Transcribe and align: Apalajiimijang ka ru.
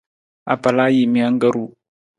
Apalajiimijang 0.53 1.37
ka 1.41 1.47
ru. 1.53 1.65